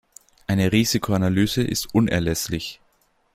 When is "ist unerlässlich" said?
1.61-2.81